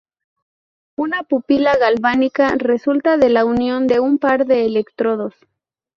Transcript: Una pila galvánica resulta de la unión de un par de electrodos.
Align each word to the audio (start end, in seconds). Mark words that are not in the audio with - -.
Una 0.97 1.21
pila 1.45 1.77
galvánica 1.77 2.55
resulta 2.57 3.17
de 3.17 3.29
la 3.29 3.45
unión 3.45 3.85
de 3.85 3.99
un 3.99 4.17
par 4.17 4.47
de 4.47 4.65
electrodos. 4.65 5.35